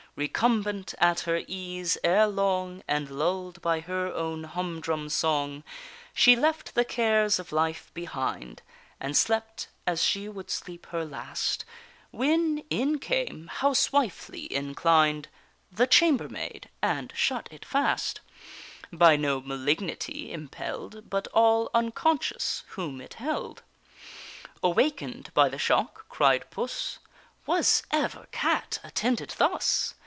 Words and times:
Recumbent 0.17 0.93
at 0.99 1.21
her 1.21 1.41
ease, 1.47 1.97
ere 2.03 2.27
long, 2.27 2.83
And 2.85 3.09
lull'd 3.09 3.61
by 3.61 3.79
her 3.79 4.11
own 4.13 4.43
humdrum 4.43 5.07
song, 5.07 5.63
She 6.13 6.35
left 6.35 6.75
the 6.75 6.83
cares 6.83 7.39
of 7.39 7.53
life 7.53 7.89
behind, 7.93 8.61
And 8.99 9.15
slept 9.15 9.69
as 9.87 10.03
she 10.03 10.27
would 10.27 10.49
sleep 10.49 10.85
her 10.87 11.05
last, 11.05 11.63
When 12.11 12.57
in 12.69 12.99
came, 12.99 13.47
housewifely 13.49 14.53
inclined, 14.53 15.29
The 15.71 15.87
chambermaid, 15.87 16.67
and 16.81 17.13
shut 17.15 17.47
it 17.49 17.63
fast; 17.63 18.19
By 18.91 19.15
no 19.15 19.39
malignity 19.39 20.29
impell'd, 20.33 21.09
But 21.09 21.27
all 21.27 21.71
unconscious 21.73 22.63
whom 22.71 22.99
it 22.99 23.13
held. 23.13 23.63
Awaken'd 24.61 25.33
by 25.33 25.47
the 25.47 25.57
shock 25.57 26.09
(cried 26.09 26.51
Puss) 26.51 26.99
"Was 27.45 27.83
ever 27.91 28.27
cat 28.33 28.77
attended 28.83 29.35
thus? 29.37 29.95